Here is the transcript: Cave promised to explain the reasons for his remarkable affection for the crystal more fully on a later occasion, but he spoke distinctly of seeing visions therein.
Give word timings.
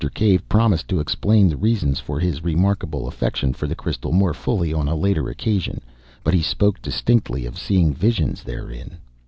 Cave 0.15 0.49
promised 0.49 0.87
to 0.87 0.99
explain 0.99 1.47
the 1.47 1.55
reasons 1.55 1.99
for 1.99 2.19
his 2.19 2.43
remarkable 2.43 3.07
affection 3.07 3.53
for 3.53 3.67
the 3.67 3.75
crystal 3.75 4.11
more 4.11 4.33
fully 4.33 4.73
on 4.73 4.87
a 4.87 4.95
later 4.95 5.29
occasion, 5.29 5.79
but 6.23 6.33
he 6.33 6.41
spoke 6.41 6.81
distinctly 6.81 7.45
of 7.45 7.55
seeing 7.55 7.93
visions 7.93 8.41
therein. 8.41 8.97